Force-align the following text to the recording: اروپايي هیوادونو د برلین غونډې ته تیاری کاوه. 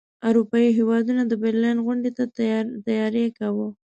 اروپايي 0.27 0.69
هیوادونو 0.77 1.23
د 1.27 1.33
برلین 1.43 1.77
غونډې 1.85 2.11
ته 2.17 2.23
تیاری 2.87 3.25
کاوه. 3.37 3.67